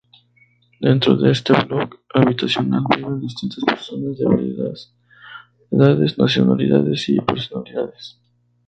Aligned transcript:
Dentro 0.79 1.15
de 1.15 1.29
este 1.29 1.53
block 1.53 2.01
habitacional 2.15 2.85
viven 2.89 3.19
distintas 3.19 3.63
personas 3.63 4.17
de 4.17 4.25
variadas 4.25 4.95
edades, 5.69 6.17
nacionalidades 6.17 7.07
y 7.09 7.17
personalidades. 7.19 8.17